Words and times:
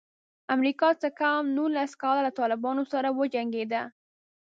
امریکا 0.55 0.89
څه 1.01 1.09
کم 1.19 1.43
نولس 1.57 1.91
کاله 2.01 2.21
له 2.27 2.31
طالبانو 2.39 2.83
سره 2.93 3.07
وجنګېده. 3.19 3.81